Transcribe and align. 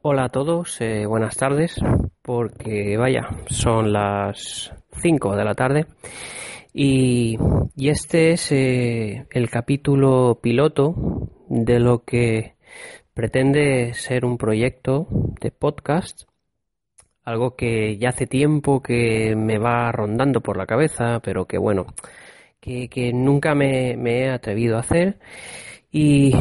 Hola 0.00 0.26
a 0.26 0.28
todos, 0.28 0.80
eh, 0.80 1.06
buenas 1.06 1.36
tardes, 1.36 1.74
porque 2.22 2.96
vaya, 2.96 3.28
son 3.46 3.92
las 3.92 4.72
5 4.92 5.34
de 5.34 5.44
la 5.44 5.56
tarde 5.56 5.86
y, 6.72 7.36
este 7.76 8.30
es 8.30 8.52
eh, 8.52 9.26
el 9.32 9.50
capítulo 9.50 10.38
piloto 10.40 10.94
de 11.48 11.80
lo 11.80 12.04
que 12.04 12.54
pretende 13.12 13.92
ser 13.94 14.24
un 14.24 14.38
proyecto 14.38 15.08
de 15.40 15.50
podcast, 15.50 16.28
algo 17.24 17.56
que 17.56 17.98
ya 17.98 18.10
hace 18.10 18.28
tiempo 18.28 18.80
que 18.80 19.34
me 19.34 19.58
va 19.58 19.90
rondando 19.90 20.42
por 20.42 20.56
la 20.56 20.66
cabeza, 20.66 21.18
pero 21.24 21.46
que 21.46 21.58
bueno, 21.58 21.86
que, 22.60 22.88
que 22.88 23.12
nunca 23.12 23.56
me, 23.56 23.96
me 23.96 24.20
he 24.20 24.30
atrevido 24.30 24.76
a 24.76 24.80
hacer 24.80 25.18
y 25.90 26.34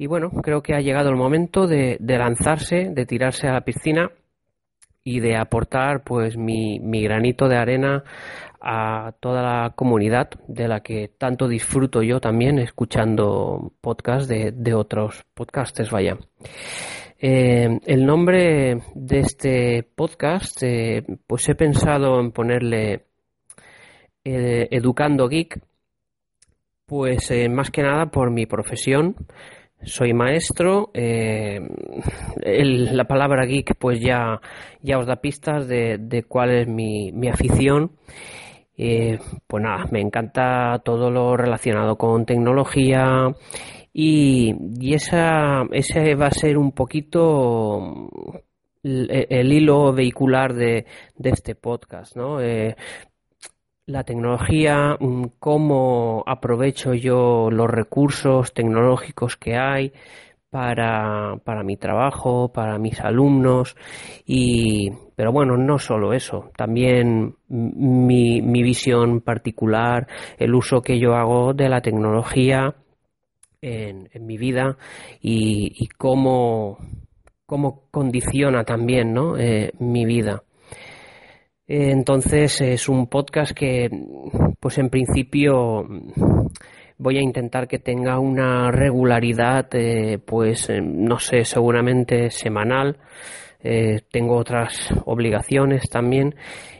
y 0.00 0.06
bueno, 0.06 0.30
creo 0.30 0.62
que 0.62 0.74
ha 0.74 0.80
llegado 0.80 1.10
el 1.10 1.16
momento 1.16 1.66
de, 1.66 1.98
lanzarse, 2.00 2.88
de 2.90 3.04
tirarse 3.04 3.46
a 3.48 3.52
la 3.52 3.60
piscina 3.66 4.10
y 5.04 5.20
de 5.20 5.36
aportar 5.36 6.04
pues 6.04 6.38
mi, 6.38 6.80
granito 7.02 7.48
de 7.48 7.58
arena 7.58 8.02
a 8.62 9.12
toda 9.20 9.42
la 9.42 9.74
comunidad 9.76 10.30
de 10.48 10.68
la 10.68 10.80
que 10.80 11.08
tanto 11.18 11.48
disfruto 11.48 12.02
yo 12.02 12.18
también 12.18 12.58
escuchando 12.58 13.74
podcasts 13.82 14.26
de, 14.26 14.72
otros 14.72 15.22
podcasters, 15.34 15.90
vaya. 15.90 16.16
Eh, 17.18 17.78
el 17.84 18.06
nombre 18.06 18.80
de 18.94 19.18
este 19.18 19.82
podcast, 19.82 20.62
eh, 20.62 21.04
pues 21.26 21.46
he 21.50 21.54
pensado 21.54 22.18
en 22.20 22.32
ponerle 22.32 23.04
eh, 24.24 24.66
Educando 24.70 25.28
Geek, 25.28 25.60
pues 26.86 27.30
más 27.50 27.70
que 27.70 27.82
nada 27.82 28.06
por 28.06 28.30
mi 28.30 28.46
profesión, 28.46 29.14
soy 29.82 30.12
maestro. 30.12 30.90
Eh, 30.94 31.60
la 32.92 33.04
palabra 33.04 33.46
geek, 33.46 33.76
pues 33.78 34.00
ya, 34.00 34.40
ya 34.82 34.98
os 34.98 35.06
da 35.06 35.16
pistas 35.16 35.66
de, 35.68 36.24
cuál 36.28 36.50
es 36.50 36.68
mi, 36.68 37.28
afición. 37.28 37.92
Eh, 38.76 39.18
pues 39.46 39.62
nada, 39.62 39.84
me 39.90 40.00
encanta 40.00 40.80
todo 40.84 41.10
lo 41.10 41.36
relacionado 41.36 41.96
con 41.96 42.24
tecnología 42.24 43.28
y, 43.92 44.54
y 44.80 44.94
esa, 44.94 45.64
ese 45.72 46.14
va 46.14 46.28
a 46.28 46.30
ser 46.30 46.56
un 46.56 46.72
poquito 46.72 48.08
el, 48.82 49.52
hilo 49.52 49.92
vehicular 49.92 50.54
de, 50.54 50.86
de, 51.16 51.30
este 51.30 51.54
podcast, 51.54 52.16
¿no? 52.16 52.40
Eh, 52.40 52.76
la 53.90 54.04
tecnología, 54.04 54.96
mm, 54.98 55.24
cómo 55.38 56.22
aprovecho 56.26 56.94
yo 56.94 57.50
los 57.50 57.68
recursos 57.68 58.52
tecnológicos 58.54 59.36
que 59.36 59.56
hay 59.56 59.92
para, 60.50 61.36
para 61.44 61.62
mi 61.62 61.76
trabajo, 61.76 62.52
para 62.52 62.78
mis 62.78 63.00
alumnos 63.00 63.76
y 64.26 64.90
pero 65.16 65.32
bueno, 65.32 65.56
no 65.58 65.78
solo 65.78 66.14
eso, 66.14 66.50
también 66.56 67.36
mi, 67.48 68.40
mi 68.40 68.62
visión 68.62 69.20
particular, 69.20 70.06
el 70.38 70.54
uso 70.54 70.80
que 70.80 70.98
yo 70.98 71.14
hago 71.14 71.52
de 71.52 71.68
la 71.68 71.82
tecnología 71.82 72.74
en, 73.60 74.08
mi 74.20 74.38
vida 74.38 74.78
y, 75.20 75.72
y 75.76 75.88
cómo, 75.88 76.78
cómo 77.44 77.82
condiciona 77.90 78.64
también 78.64 79.12
¿no? 79.12 79.36
Eh, 79.36 79.72
mi 79.78 80.06
vida. 80.06 80.42
Entonces 81.72 82.60
es 82.62 82.88
un 82.88 83.06
podcast 83.06 83.52
que, 83.52 83.88
pues 84.58 84.76
en 84.78 84.90
principio, 84.90 85.86
voy 86.98 87.16
a 87.16 87.22
intentar 87.22 87.68
que 87.68 87.78
tenga 87.78 88.18
una 88.18 88.72
regularidad, 88.72 89.68
eh, 89.74 90.18
pues 90.18 90.68
eh, 90.68 90.80
no 90.80 91.20
sé, 91.20 91.44
seguramente 91.44 92.30
semanal. 92.30 92.98
Eh, 93.62 94.00
tengo 94.10 94.36
otras 94.36 94.92
obligaciones 95.04 95.88
también 95.88 96.34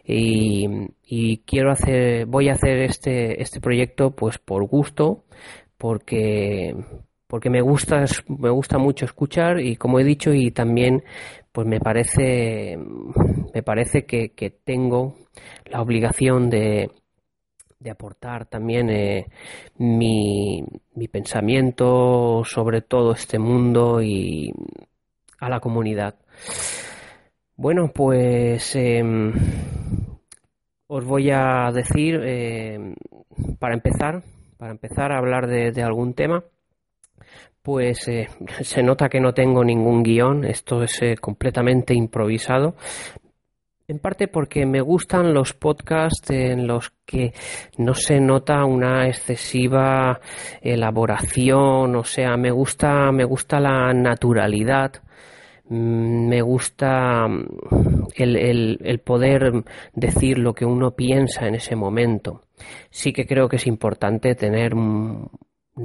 y, 0.04 0.66
y, 1.04 1.38
quiero 1.46 1.70
hacer, 1.70 2.26
voy 2.26 2.48
a 2.48 2.54
hacer 2.54 2.78
este, 2.78 3.40
este 3.40 3.60
proyecto 3.60 4.16
pues 4.16 4.38
por 4.38 4.66
gusto, 4.66 5.22
porque 5.78 6.74
porque 7.30 7.48
me 7.48 7.60
gusta 7.60 8.04
me 8.26 8.50
gusta 8.50 8.76
mucho 8.76 9.04
escuchar 9.04 9.60
y 9.60 9.76
como 9.76 10.00
he 10.00 10.04
dicho 10.04 10.34
y 10.34 10.50
también 10.50 11.04
pues 11.52 11.64
me 11.64 11.78
parece 11.78 12.76
me 13.54 13.62
parece 13.62 14.04
que, 14.04 14.60
tengo 14.64 15.14
la 15.66 15.80
obligación 15.80 16.50
de, 16.50 16.90
de 17.78 17.90
aportar 17.90 18.46
también 18.46 18.90
eh, 18.90 19.26
mi, 19.78 20.64
mi, 20.94 21.08
pensamiento 21.08 22.42
sobre 22.44 22.82
todo 22.82 23.12
este 23.12 23.38
mundo 23.38 24.02
y 24.02 24.52
a 25.38 25.48
la 25.48 25.60
comunidad. 25.60 26.16
Bueno, 27.56 27.90
pues 27.94 28.74
em, 28.76 29.32
os 30.86 31.04
voy 31.04 31.30
a 31.30 31.70
decir, 31.72 32.20
em, 32.22 32.94
para 33.58 33.74
empezar, 33.74 34.22
para 34.58 34.72
empezar 34.72 35.12
a 35.12 35.18
hablar 35.18 35.46
de 35.46 35.82
algún 35.82 36.14
tema, 36.14 36.44
pues 37.62 38.08
eh, 38.08 38.28
se 38.62 38.82
nota 38.82 39.08
que 39.08 39.20
no 39.20 39.34
tengo 39.34 39.64
ningún 39.64 40.02
guion, 40.02 40.44
esto 40.44 40.82
es 40.82 41.02
eh, 41.02 41.16
completamente 41.20 41.94
improvisado. 41.94 42.74
En 43.86 43.98
parte 43.98 44.28
porque 44.28 44.66
me 44.66 44.80
gustan 44.80 45.34
los 45.34 45.52
podcasts 45.52 46.30
en 46.30 46.68
los 46.68 46.92
que 47.04 47.32
no 47.76 47.92
se 47.94 48.20
nota 48.20 48.64
una 48.64 49.08
excesiva 49.08 50.20
elaboración, 50.62 51.96
o 51.96 52.04
sea, 52.04 52.36
me 52.36 52.52
gusta, 52.52 53.10
me 53.10 53.24
gusta 53.24 53.58
la 53.58 53.92
naturalidad, 53.92 54.92
mm, 55.68 56.28
me 56.28 56.40
gusta 56.40 57.26
mm, 57.26 58.06
el, 58.14 58.78
el 58.80 58.98
poder 59.00 59.64
decir 59.92 60.38
lo 60.38 60.54
que 60.54 60.64
uno 60.64 60.92
piensa 60.92 61.48
en 61.48 61.56
ese 61.56 61.74
momento. 61.74 62.42
Sí 62.90 63.12
que 63.12 63.26
creo 63.26 63.48
que 63.48 63.56
es 63.56 63.66
importante 63.66 64.36
tener 64.36 64.72
un 64.72 65.28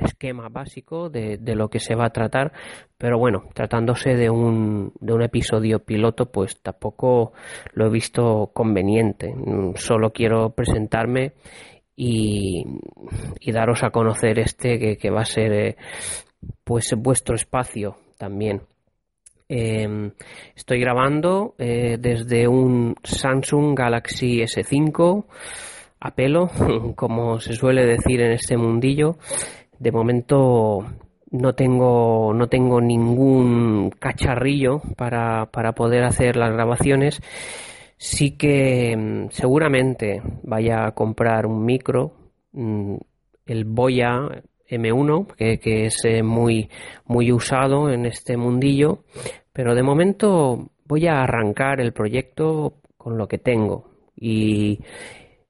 esquema 0.01 0.49
básico 0.49 1.09
de, 1.09 1.39
lo 1.55 1.69
que 1.69 1.79
se 1.79 1.95
va 1.95 2.05
a 2.05 2.11
tratar, 2.11 2.51
pero 2.97 3.17
bueno, 3.17 3.43
tratándose 3.53 4.15
de 4.15 4.29
un, 4.29 4.93
de 4.99 5.13
un 5.13 5.21
episodio 5.21 5.79
piloto, 5.79 6.31
pues 6.31 6.61
tampoco 6.61 7.33
lo 7.73 7.87
he 7.87 7.89
visto 7.89 8.51
conveniente. 8.53 9.33
Solo 9.75 10.11
quiero 10.11 10.51
presentarme 10.51 11.33
y, 11.95 12.65
daros 13.51 13.83
a 13.83 13.91
conocer 13.91 14.39
este 14.39 14.97
que, 14.97 15.09
va 15.09 15.21
a 15.21 15.25
ser 15.25 15.53
eh, 15.53 15.77
pues 16.63 16.93
vuestro 16.97 17.35
espacio 17.35 17.95
también. 18.17 18.61
Em, 19.47 20.11
estoy 20.55 20.79
grabando 20.79 21.53
eh, 21.59 21.97
desde 21.99 22.47
un 22.47 22.95
Samsung 23.03 23.77
Galaxy 23.77 24.41
S5 24.41 25.25
a 25.99 26.15
pelo, 26.15 26.49
como 26.95 27.39
se 27.39 27.53
suele 27.53 27.85
decir 27.85 28.21
en 28.21 28.31
este 28.31 28.57
mundillo. 28.57 29.17
De 29.79 29.91
momento 29.91 30.85
no 31.31 31.53
tengo, 31.53 32.33
no 32.33 32.47
tengo 32.47 32.81
ningún 32.81 33.91
cacharrillo 33.99 34.81
para, 34.95 35.47
para 35.51 35.73
poder 35.73 36.03
hacer 36.03 36.35
las 36.35 36.51
grabaciones. 36.51 37.21
Sí 37.97 38.31
que 38.31 38.95
mm, 38.95 39.29
seguramente 39.31 40.21
vaya 40.43 40.85
a 40.85 40.91
comprar 40.91 41.45
un 41.45 41.65
micro, 41.65 42.13
mm, 42.51 42.95
el 43.45 43.65
Boya 43.65 44.43
M1, 44.69 45.27
que, 45.35 45.85
es 45.85 46.03
eh, 46.05 46.23
muy, 46.23 46.69
muy 47.05 47.31
usado 47.31 47.89
en 47.89 48.05
este 48.05 48.37
mundillo, 48.37 49.03
pero 49.53 49.75
de 49.75 49.83
momento 49.83 50.71
voy 50.85 51.07
a 51.07 51.21
arrancar 51.21 51.79
el 51.79 51.93
proyecto 51.93 52.81
con 52.97 53.17
lo 53.17 53.27
que 53.27 53.37
tengo 53.37 53.91
y, 54.15 54.79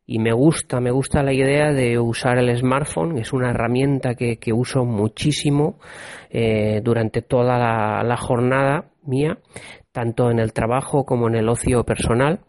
y 0.08 0.20
me 0.20 0.34
gusta, 0.34 0.80
me 0.80 0.92
gusta 0.92 1.24
la 1.24 1.34
idea 1.34 1.72
de 1.74 1.98
usar 1.98 2.38
el 2.38 2.56
smartphone, 2.56 3.18
es 3.18 3.34
una 3.34 3.50
herramienta 3.50 4.14
que, 4.14 4.38
uso 4.54 4.86
muchísimo 4.86 5.80
eh, 6.30 6.82
durante 6.84 7.24
toda 7.24 7.58
la, 8.04 8.18
jornada 8.18 8.92
mía, 9.04 9.40
tanto 9.92 10.30
en 10.30 10.40
el 10.40 10.54
trabajo 10.54 11.06
como 11.06 11.28
en 11.28 11.36
el 11.36 11.50
ocio 11.50 11.84
personal. 11.84 12.42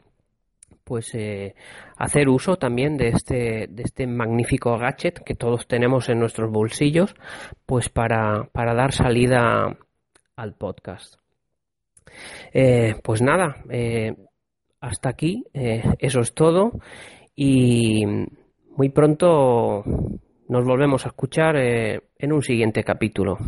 Pues 0.85 1.13
eh, 1.17 1.57
hacer 1.97 2.29
uso 2.29 2.59
también 2.59 2.97
de 2.97 3.09
este, 3.09 3.67
de 3.69 3.83
este 3.83 4.07
magnífico 4.07 4.79
gadget 4.79 5.19
que 5.25 5.35
todos 5.35 5.67
tenemos 5.67 6.09
en 6.09 6.21
nuestros 6.21 6.49
bolsillos, 6.53 7.17
pues 7.65 7.89
para, 7.89 8.49
para 8.53 8.73
dar 8.73 8.93
salida 8.93 9.77
al 10.37 10.55
podcast. 10.55 11.17
Eh, 12.53 12.95
pues 13.03 13.21
nada, 13.21 13.57
hasta 14.81 15.09
aquí, 15.09 15.45
eso 15.53 16.21
es 16.21 16.35
todo 16.35 16.71
y 17.37 18.05
muy 18.77 18.89
pronto 18.89 19.85
nos 20.49 20.65
volvemos 20.65 21.05
a 21.05 21.09
escuchar 21.09 21.57
eh, 21.57 22.01
en 22.19 22.33
un 22.33 22.43
siguiente 22.43 22.83
capítulo. 22.83 23.39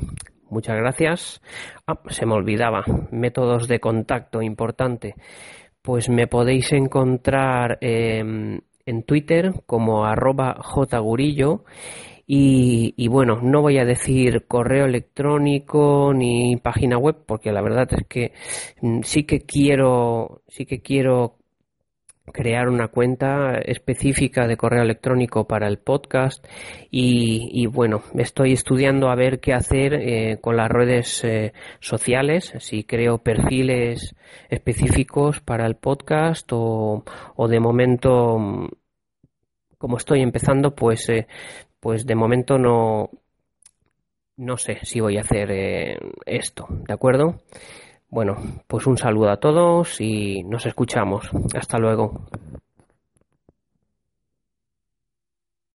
Muchas 0.51 0.77
gracias. 0.77 1.41
Ah, 1.87 2.01
se 2.09 2.27
me 2.27 2.35
olvidaba. 2.35 2.85
Métodos 3.11 3.69
de 3.69 3.81
contacto 3.81 4.43
importante. 4.43 5.15
Pues 5.83 6.09
me 6.09 6.27
podéis 6.27 6.73
encontrar 6.73 7.79
em, 7.81 8.61
en 8.85 9.03
Twitter 9.05 9.53
como 9.67 10.05
arroba 10.05 10.57
jgurillo 10.63 11.65
Y, 12.27 13.09
bueno, 13.09 13.41
no 13.43 13.63
voy 13.63 13.79
a 13.79 13.85
decir 13.85 14.47
correo 14.47 14.85
electrónico 14.85 16.13
ni 16.15 16.57
página 16.57 16.99
web, 16.99 17.17
porque 17.27 17.53
la 17.53 17.63
verdad 17.63 17.89
es 17.93 18.07
que 18.07 18.33
mm, 18.83 19.01
sí 19.03 19.25
que 19.25 19.41
quiero, 19.41 20.43
sí 20.49 20.67
que 20.67 20.81
quiero 20.81 21.37
crear 22.33 22.69
una 22.69 22.89
cuenta 22.89 23.59
específica 23.59 24.47
de 24.47 24.57
correo 24.57 24.83
electrónico 24.83 25.47
para 25.47 25.69
el 25.69 25.79
podcast 25.79 26.45
y, 26.91 27.67
bueno 27.67 28.03
estoy 28.15 28.53
estudiando 28.53 29.11
a 29.11 29.15
ver 29.15 29.41
qué 29.41 29.53
hacer 29.53 29.95
eh, 29.95 30.39
con 30.41 30.57
las 30.57 30.69
redes 30.69 31.23
eh, 31.25 31.53
sociales 31.81 32.53
si 32.59 32.85
creo 32.85 33.19
perfiles 33.19 34.15
específicos 34.49 35.41
para 35.41 35.67
el 35.67 35.77
podcast 35.77 36.51
o, 36.53 37.05
o 37.37 37.49
de 37.49 37.61
momento 37.61 38.69
como 39.79 39.97
estoy 39.97 40.23
empezando 40.23 40.75
pues 40.75 41.09
eh, 41.09 41.27
pues 41.81 42.07
de 42.07 42.15
momento 42.15 42.59
no 42.59 43.11
no 44.37 44.57
sé 44.57 44.79
si 44.83 45.01
voy 45.01 45.19
a 45.19 45.23
hacer 45.23 45.99
esto 46.25 46.67
de 46.71 46.95
acuerdo 46.95 47.41
bueno, 48.11 48.37
pues 48.67 48.87
un 48.87 48.97
saludo 48.97 49.31
a 49.31 49.39
todos 49.39 50.01
y 50.01 50.43
nos 50.45 50.67
escuchamos. 50.67 51.29
Hasta 51.55 51.79
luego. 51.79 52.23